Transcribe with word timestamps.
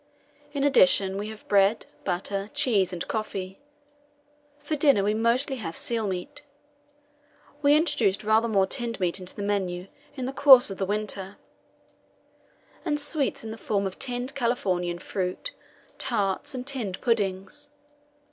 In 0.51 0.63
addition, 0.63 1.15
we 1.15 1.27
have 1.29 1.47
bread, 1.47 1.85
butter, 2.03 2.49
cheese, 2.55 2.91
and 2.91 3.07
coffee. 3.07 3.59
For 4.57 4.75
dinner 4.75 5.03
we 5.03 5.13
mostly 5.13 5.57
have 5.57 5.75
seal 5.75 6.07
meat 6.07 6.41
(we 7.61 7.75
introduced 7.75 8.23
rather 8.23 8.47
more 8.47 8.65
tinned 8.65 8.99
meat 8.99 9.19
into 9.19 9.35
the 9.35 9.43
menu 9.43 9.89
in 10.15 10.25
the 10.25 10.33
course 10.33 10.71
of 10.71 10.79
the 10.79 10.87
winter), 10.87 11.37
and 12.83 12.99
sweets 12.99 13.43
in 13.43 13.51
the 13.51 13.59
form 13.59 13.85
of 13.85 13.99
tinned 13.99 14.33
Californian 14.33 14.97
fruit, 14.97 15.51
tarts, 15.99 16.55
and 16.55 16.65
tinned 16.65 16.99
puddings. 16.99 17.69